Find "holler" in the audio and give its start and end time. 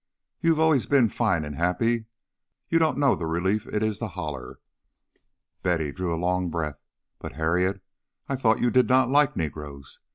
4.07-4.59